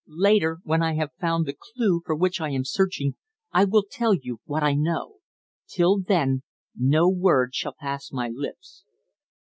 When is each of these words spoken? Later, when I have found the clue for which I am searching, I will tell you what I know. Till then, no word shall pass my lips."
Later, 0.07 0.61
when 0.63 0.81
I 0.81 0.95
have 0.95 1.11
found 1.19 1.45
the 1.45 1.55
clue 1.55 2.01
for 2.03 2.15
which 2.15 2.41
I 2.41 2.49
am 2.49 2.63
searching, 2.65 3.13
I 3.51 3.65
will 3.65 3.83
tell 3.87 4.15
you 4.15 4.39
what 4.45 4.63
I 4.63 4.73
know. 4.73 5.17
Till 5.67 5.99
then, 5.99 6.41
no 6.75 7.07
word 7.07 7.53
shall 7.53 7.75
pass 7.79 8.11
my 8.11 8.27
lips." 8.27 8.83